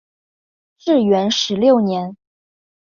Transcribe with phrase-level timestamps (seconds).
[0.79, 2.17] 至元十六年。